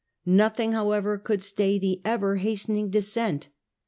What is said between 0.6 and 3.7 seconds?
however could stay the ever hastening descent.